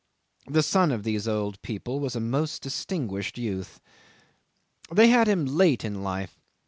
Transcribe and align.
The 0.47 0.63
son 0.63 0.91
of 0.91 1.03
these 1.03 1.27
old 1.27 1.61
people 1.61 1.99
was 1.99 2.15
a 2.15 2.19
most 2.19 2.63
distinguished 2.63 3.37
youth. 3.37 3.79
'They 4.91 5.09
had 5.09 5.27
him 5.27 5.45
late 5.45 5.85
in 5.85 6.01
life. 6.01 6.39